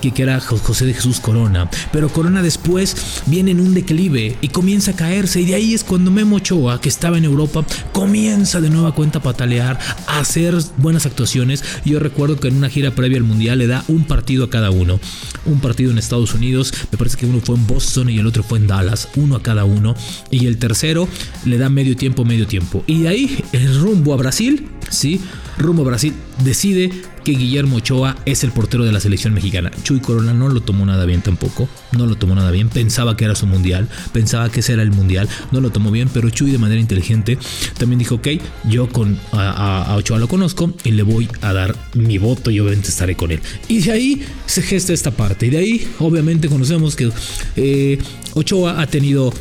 que 0.01 0.21
era 0.21 0.39
José 0.39 0.85
de 0.85 0.93
Jesús 0.93 1.19
Corona. 1.19 1.69
Pero 1.91 2.09
Corona 2.09 2.41
después 2.41 3.21
viene 3.27 3.51
en 3.51 3.59
un 3.59 3.73
declive 3.73 4.37
y 4.41 4.47
comienza 4.47 4.91
a 4.91 4.95
caerse. 4.95 5.41
Y 5.41 5.45
de 5.45 5.55
ahí 5.55 5.73
es 5.73 5.83
cuando 5.83 6.09
Memo 6.09 6.37
Ochoa, 6.37 6.81
que 6.81 6.89
estaba 6.89 7.17
en 7.17 7.25
Europa, 7.25 7.65
comienza 7.91 8.61
de 8.61 8.69
nueva 8.69 8.93
cuenta 8.93 9.19
a 9.19 9.23
patalear, 9.23 9.79
a 10.07 10.19
hacer 10.19 10.55
buenas 10.77 11.05
actuaciones. 11.05 11.63
Yo 11.85 11.99
recuerdo 11.99 12.39
que 12.39 12.47
en 12.47 12.57
una 12.57 12.69
gira 12.69 12.95
previa 12.95 13.17
al 13.17 13.23
mundial 13.23 13.59
le 13.59 13.67
da 13.67 13.83
un 13.87 14.05
partido 14.05 14.45
a 14.45 14.49
cada 14.49 14.71
uno. 14.71 14.99
Un 15.45 15.59
partido 15.59 15.91
en 15.91 15.99
Estados 15.99 16.33
Unidos, 16.33 16.73
me 16.91 16.97
parece 16.97 17.17
que 17.17 17.27
uno 17.27 17.41
fue 17.41 17.55
en 17.55 17.67
Boston 17.67 18.09
y 18.09 18.17
el 18.17 18.25
otro 18.25 18.41
fue 18.41 18.57
en 18.57 18.65
Dallas, 18.65 19.09
uno 19.15 19.35
a 19.35 19.43
cada 19.43 19.65
uno. 19.65 19.95
Y 20.31 20.47
el 20.47 20.57
tercero 20.57 21.07
le 21.45 21.59
da 21.59 21.69
medio 21.69 21.95
tiempo, 21.95 22.25
medio 22.25 22.47
tiempo. 22.47 22.83
Y 22.87 23.03
de 23.03 23.09
ahí 23.09 23.43
el 23.51 23.79
rumbo 23.79 24.14
Brasil, 24.17 24.67
¿sí? 24.89 25.21
Rumbo 25.57 25.83
a 25.83 25.85
Brasil, 25.85 26.13
decide 26.43 26.91
que 27.23 27.31
Guillermo 27.31 27.77
Ochoa 27.77 28.15
es 28.25 28.43
el 28.43 28.51
portero 28.51 28.85
de 28.85 28.91
la 28.91 28.99
selección 28.99 29.33
mexicana. 29.33 29.71
Chuy 29.83 29.99
Corona 29.99 30.33
no 30.33 30.47
lo 30.47 30.61
tomó 30.61 30.85
nada 30.85 31.05
bien 31.05 31.21
tampoco, 31.21 31.67
no 31.91 32.05
lo 32.05 32.15
tomó 32.15 32.35
nada 32.35 32.51
bien, 32.51 32.69
pensaba 32.69 33.17
que 33.17 33.25
era 33.25 33.35
su 33.35 33.47
mundial, 33.47 33.89
pensaba 34.13 34.49
que 34.49 34.59
ese 34.59 34.73
era 34.73 34.83
el 34.83 34.91
mundial, 34.91 35.27
no 35.51 35.59
lo 35.59 35.71
tomó 35.71 35.89
bien, 35.91 36.07
pero 36.13 36.29
Chuy 36.29 36.51
de 36.51 36.59
manera 36.59 36.79
inteligente 36.79 37.37
también 37.77 37.99
dijo, 37.99 38.15
ok, 38.15 38.27
yo 38.65 38.87
con 38.89 39.19
a, 39.31 39.95
Ochoa 39.97 40.19
lo 40.19 40.27
conozco 40.27 40.71
y 40.83 40.91
le 40.91 41.03
voy 41.03 41.27
a 41.41 41.51
dar 41.51 41.75
mi 41.95 42.19
voto 42.19 42.51
y 42.51 42.59
obviamente 42.59 42.89
estaré 42.89 43.15
con 43.15 43.31
él. 43.31 43.41
Y 43.67 43.79
de 43.79 43.91
ahí 43.91 44.25
se 44.45 44.61
gesta 44.61 44.93
esta 44.93 45.11
parte, 45.11 45.47
y 45.47 45.49
de 45.49 45.57
ahí 45.57 45.87
obviamente 45.99 46.47
conocemos 46.47 46.95
que 46.95 47.09
eh, 47.55 47.97
Ochoa 48.35 48.81
ha 48.81 48.87
tenido 48.87 49.33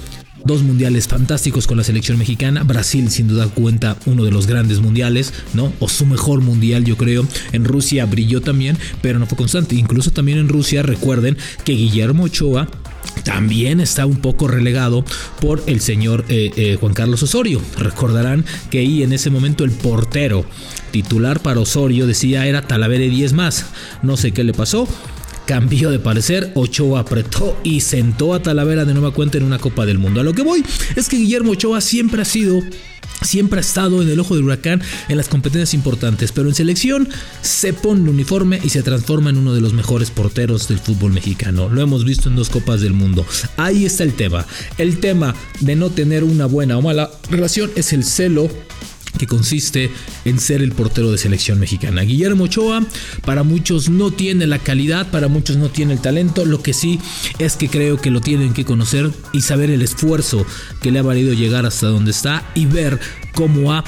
dos 0.44 0.62
mundiales 0.62 1.08
fantásticos 1.08 1.66
con 1.66 1.76
la 1.76 1.84
selección 1.84 2.18
mexicana. 2.18 2.62
Brasil, 2.62 3.10
sin 3.10 3.28
duda 3.28 3.48
cuenta, 3.48 3.96
uno 4.06 4.24
de 4.24 4.30
los 4.30 4.46
grandes 4.46 4.80
mundiales, 4.80 5.32
¿no? 5.54 5.72
O 5.80 5.88
su 5.88 6.06
mejor 6.06 6.40
mundial, 6.40 6.84
yo 6.84 6.96
creo. 6.96 7.26
En 7.52 7.64
Rusia 7.64 8.06
brilló 8.06 8.40
también, 8.40 8.78
pero 9.02 9.18
no 9.18 9.26
fue 9.26 9.38
constante. 9.38 9.74
Incluso 9.74 10.10
también 10.10 10.38
en 10.38 10.48
Rusia, 10.48 10.82
recuerden 10.82 11.36
que 11.64 11.72
Guillermo 11.72 12.24
Ochoa 12.24 12.68
también 13.22 13.80
está 13.80 14.06
un 14.06 14.16
poco 14.16 14.48
relegado 14.48 15.04
por 15.40 15.62
el 15.66 15.80
señor 15.80 16.24
eh, 16.28 16.50
eh, 16.56 16.76
Juan 16.80 16.94
Carlos 16.94 17.22
Osorio. 17.22 17.60
Recordarán 17.78 18.44
que 18.70 18.78
ahí 18.80 19.02
en 19.02 19.12
ese 19.12 19.30
momento 19.30 19.64
el 19.64 19.70
portero 19.70 20.44
titular 20.90 21.40
para 21.40 21.60
Osorio 21.60 22.06
decía 22.06 22.46
era 22.46 22.62
Talavera 22.62 23.04
10 23.04 23.32
más. 23.32 23.66
No 24.02 24.16
sé 24.16 24.32
qué 24.32 24.44
le 24.44 24.52
pasó 24.52 24.88
cambió 25.46 25.90
de 25.90 25.98
parecer, 25.98 26.52
Ochoa 26.54 27.00
apretó 27.00 27.56
y 27.62 27.80
sentó 27.80 28.34
a 28.34 28.42
Talavera 28.42 28.84
de 28.84 28.94
nueva 28.94 29.12
cuenta 29.12 29.38
en 29.38 29.44
una 29.44 29.58
Copa 29.58 29.86
del 29.86 29.98
Mundo. 29.98 30.20
A 30.20 30.24
lo 30.24 30.32
que 30.32 30.42
voy 30.42 30.64
es 30.96 31.08
que 31.08 31.16
Guillermo 31.16 31.52
Ochoa 31.52 31.80
siempre 31.80 32.22
ha 32.22 32.24
sido 32.24 32.62
Siempre 33.22 33.58
ha 33.58 33.60
estado 33.60 34.02
en 34.02 34.08
el 34.08 34.20
ojo 34.20 34.34
del 34.34 34.44
huracán 34.44 34.82
en 35.08 35.16
las 35.16 35.28
competencias 35.28 35.72
importantes, 35.72 36.30
pero 36.32 36.48
en 36.48 36.54
selección 36.54 37.08
se 37.40 37.72
pone 37.72 38.02
el 38.02 38.08
uniforme 38.08 38.60
y 38.62 38.68
se 38.68 38.82
transforma 38.82 39.30
en 39.30 39.38
uno 39.38 39.54
de 39.54 39.60
los 39.60 39.72
mejores 39.72 40.10
porteros 40.10 40.68
del 40.68 40.78
fútbol 40.78 41.12
mexicano. 41.12 41.68
Lo 41.68 41.80
hemos 41.80 42.04
visto 42.04 42.28
en 42.28 42.36
dos 42.36 42.50
copas 42.50 42.82
del 42.82 42.92
mundo. 42.92 43.24
Ahí 43.56 43.86
está 43.86 44.04
el 44.04 44.12
tema. 44.14 44.46
El 44.76 45.00
tema 45.00 45.34
de 45.60 45.74
no 45.76 45.90
tener 45.90 46.22
una 46.22 46.46
buena 46.46 46.76
o 46.76 46.82
mala 46.82 47.10
relación 47.30 47.70
es 47.76 47.92
el 47.92 48.04
celo 48.04 48.50
que 49.18 49.26
consiste 49.26 49.90
en 50.24 50.38
ser 50.38 50.62
el 50.62 50.72
portero 50.72 51.10
de 51.10 51.18
selección 51.18 51.58
mexicana. 51.58 52.02
Guillermo 52.02 52.44
Ochoa, 52.44 52.84
para 53.24 53.42
muchos 53.42 53.88
no 53.88 54.10
tiene 54.10 54.46
la 54.46 54.58
calidad, 54.58 55.10
para 55.10 55.28
muchos 55.28 55.56
no 55.56 55.68
tiene 55.68 55.94
el 55.94 56.00
talento, 56.00 56.44
lo 56.44 56.62
que 56.62 56.72
sí 56.72 57.00
es 57.38 57.56
que 57.56 57.68
creo 57.68 58.00
que 58.00 58.10
lo 58.10 58.20
tienen 58.20 58.54
que 58.54 58.64
conocer 58.64 59.10
y 59.32 59.42
saber 59.42 59.70
el 59.70 59.82
esfuerzo 59.82 60.46
que 60.80 60.90
le 60.90 60.98
ha 60.98 61.02
valido 61.02 61.32
llegar 61.32 61.66
hasta 61.66 61.86
donde 61.86 62.10
está 62.10 62.50
y 62.54 62.66
ver 62.66 62.98
cómo 63.34 63.72
ha 63.72 63.84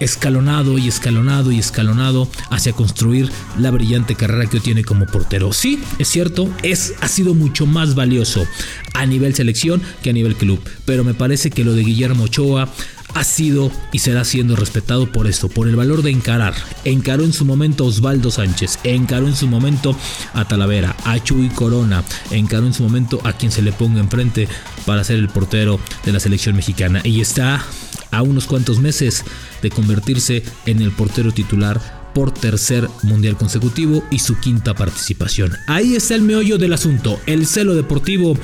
escalonado 0.00 0.78
y 0.78 0.88
escalonado 0.88 1.52
y 1.52 1.58
escalonado 1.58 2.30
hacia 2.50 2.72
construir 2.72 3.30
la 3.58 3.70
brillante 3.70 4.14
carrera 4.14 4.48
que 4.48 4.60
tiene 4.60 4.84
como 4.84 5.06
portero. 5.06 5.52
Sí, 5.52 5.80
es 5.98 6.08
cierto, 6.08 6.48
es, 6.62 6.94
ha 7.00 7.08
sido 7.08 7.34
mucho 7.34 7.66
más 7.66 7.94
valioso 7.94 8.46
a 8.94 9.06
nivel 9.06 9.34
selección 9.34 9.82
que 10.02 10.10
a 10.10 10.12
nivel 10.12 10.36
club, 10.36 10.60
pero 10.84 11.04
me 11.04 11.14
parece 11.14 11.50
que 11.50 11.64
lo 11.64 11.72
de 11.72 11.82
Guillermo 11.82 12.24
Ochoa 12.24 12.72
ha 13.14 13.24
sido 13.24 13.70
y 13.92 13.98
será 13.98 14.24
siendo 14.24 14.56
respetado 14.56 15.10
por 15.10 15.26
esto, 15.26 15.48
por 15.48 15.68
el 15.68 15.76
valor 15.76 16.02
de 16.02 16.10
encarar. 16.10 16.54
Encaró 16.84 17.24
en 17.24 17.32
su 17.32 17.44
momento 17.44 17.84
a 17.84 17.88
Osvaldo 17.88 18.30
Sánchez, 18.30 18.78
encaró 18.84 19.26
en 19.26 19.36
su 19.36 19.46
momento 19.46 19.96
a 20.34 20.46
Talavera, 20.46 20.96
a 21.04 21.22
Chuy 21.22 21.48
Corona, 21.48 22.04
encaró 22.30 22.66
en 22.66 22.74
su 22.74 22.82
momento 22.82 23.20
a 23.24 23.32
quien 23.32 23.52
se 23.52 23.62
le 23.62 23.72
ponga 23.72 24.00
enfrente 24.00 24.48
para 24.86 25.04
ser 25.04 25.16
el 25.16 25.28
portero 25.28 25.80
de 26.04 26.12
la 26.12 26.20
selección 26.20 26.56
mexicana 26.56 27.00
y 27.04 27.20
está 27.20 27.64
a 28.10 28.22
unos 28.22 28.46
cuantos 28.46 28.80
meses 28.80 29.24
de 29.62 29.70
convertirse 29.70 30.42
en 30.66 30.80
el 30.80 30.92
portero 30.92 31.32
titular 31.32 31.97
por 32.14 32.32
tercer 32.32 32.88
mundial 33.02 33.36
consecutivo 33.36 34.02
y 34.10 34.18
su 34.18 34.38
quinta 34.38 34.74
participación. 34.74 35.52
Ahí 35.66 35.94
está 35.94 36.14
el 36.14 36.22
meollo 36.22 36.58
del 36.58 36.72
asunto, 36.72 37.20
el 37.26 37.46
celo 37.46 37.74
deportivo 37.74 38.36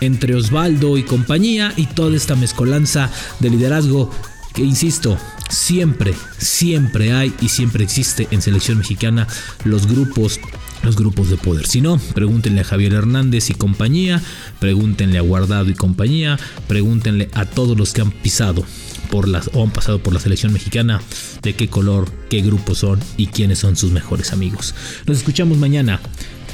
entre 0.00 0.34
Osvaldo 0.34 0.98
y 0.98 1.02
compañía 1.02 1.72
y 1.76 1.86
toda 1.86 2.16
esta 2.16 2.36
mezcolanza 2.36 3.10
de 3.40 3.50
liderazgo 3.50 4.10
que, 4.54 4.62
insisto, 4.62 5.18
siempre, 5.48 6.14
siempre 6.38 7.12
hay 7.12 7.34
y 7.40 7.48
siempre 7.48 7.84
existe 7.84 8.28
en 8.30 8.42
selección 8.42 8.78
mexicana 8.78 9.26
los 9.64 9.86
grupos 9.86 10.40
los 10.82 10.96
grupos 10.96 11.30
de 11.30 11.36
poder. 11.36 11.66
Si 11.66 11.80
no, 11.80 11.98
pregúntenle 12.14 12.62
a 12.62 12.64
Javier 12.64 12.94
Hernández 12.94 13.50
y 13.50 13.54
compañía, 13.54 14.20
pregúntenle 14.58 15.18
a 15.18 15.22
Guardado 15.22 15.70
y 15.70 15.74
compañía, 15.74 16.40
pregúntenle 16.66 17.30
a 17.34 17.44
todos 17.44 17.78
los 17.78 17.92
que 17.92 18.00
han 18.00 18.10
pisado 18.10 18.64
por 19.12 19.28
las 19.28 19.50
o 19.52 19.62
han 19.62 19.70
pasado 19.70 19.98
por 19.98 20.14
la 20.14 20.20
selección 20.20 20.54
mexicana 20.54 21.02
de 21.42 21.54
qué 21.54 21.68
color, 21.68 22.10
qué 22.30 22.40
grupos 22.40 22.78
son 22.78 22.98
y 23.18 23.26
quiénes 23.26 23.58
son 23.58 23.76
sus 23.76 23.92
mejores 23.92 24.32
amigos. 24.32 24.74
Nos 25.06 25.18
escuchamos 25.18 25.58
mañana 25.58 26.00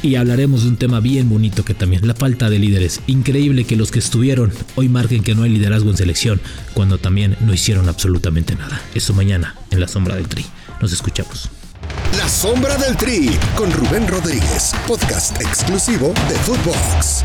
y 0.03 0.17
hablaremos 0.17 0.65
de 0.65 0.71
un 0.71 0.77
tema 0.77 0.99
bien 0.99 1.29
bonito 1.29 1.65
que 1.65 1.75
también, 1.75 2.05
la 2.05 2.15
falta 2.15 2.51
de 2.51 2.59
líderes. 2.59 3.01
Increíble 3.07 3.63
que 3.63 3.77
los 3.77 3.93
que 3.93 4.01
estuvieron 4.01 4.53
hoy 4.75 4.89
marquen 4.89 5.23
que 5.23 5.37
no 5.37 5.45
hay 5.45 5.51
liderazgo 5.51 5.91
en 5.91 5.97
selección, 5.97 6.41
cuando 6.75 6.99
también 6.99 7.37
no 7.41 7.55
hicieron 7.55 7.89
absolutamente 7.89 8.57
nada. 8.57 8.83
Eso 8.93 9.15
mañana 9.15 9.55
en 9.71 9.79
la 9.79 9.87
sombra 9.87 10.17
del 10.17 10.27
tri. 10.27 10.45
Nos 10.81 10.93
escuchamos. 10.93 11.51
La 12.17 12.29
sombra 12.29 12.77
del 12.77 12.97
tri 12.97 13.31
con 13.57 13.71
Rubén 13.71 14.09
Rodríguez, 14.09 14.73
podcast 14.89 15.41
exclusivo 15.41 16.13
de 16.29 16.35
Footbox. 16.41 17.25